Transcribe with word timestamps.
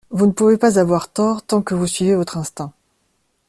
Vous 0.09 0.25
ne 0.25 0.31
pouvez 0.31 0.57
pas 0.57 0.79
avoir 0.79 1.13
tort 1.13 1.43
tant 1.43 1.61
que 1.61 1.75
vous 1.75 1.85
suivez 1.85 2.15
votre 2.15 2.35
instinct. 2.35 2.73